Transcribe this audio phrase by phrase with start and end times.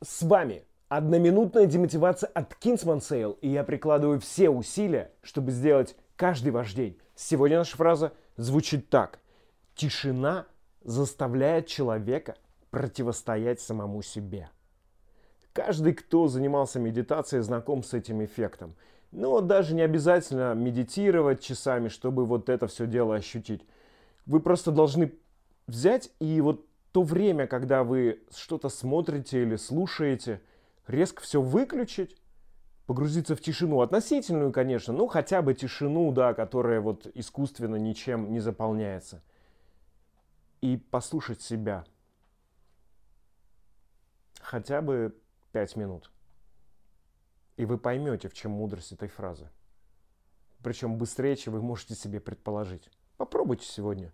[0.00, 6.52] С вами одноминутная демотивация от Kingsman Sale, и я прикладываю все усилия, чтобы сделать каждый
[6.52, 6.96] ваш день.
[7.16, 9.18] Сегодня наша фраза звучит так.
[9.74, 10.46] Тишина
[10.84, 12.36] заставляет человека
[12.70, 14.50] противостоять самому себе.
[15.52, 18.76] Каждый, кто занимался медитацией, знаком с этим эффектом.
[19.10, 23.66] Но даже не обязательно медитировать часами, чтобы вот это все дело ощутить.
[24.26, 25.12] Вы просто должны
[25.66, 26.67] взять и вот
[26.98, 30.42] то время, когда вы что-то смотрите или слушаете,
[30.88, 32.20] резко все выключить,
[32.86, 38.40] погрузиться в тишину, относительную, конечно, ну хотя бы тишину, да, которая вот искусственно ничем не
[38.40, 39.22] заполняется.
[40.60, 41.84] И послушать себя.
[44.40, 45.16] Хотя бы
[45.52, 46.10] пять минут.
[47.56, 49.48] И вы поймете, в чем мудрость этой фразы.
[50.64, 52.90] Причем быстрее, чем вы можете себе предположить.
[53.18, 54.12] Попробуйте сегодня.